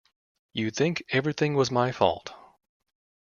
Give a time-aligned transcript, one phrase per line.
[0.51, 2.33] You'd think everything was my fault.